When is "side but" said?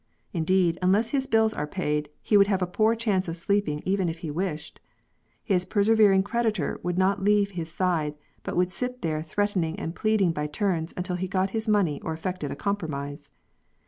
7.71-8.57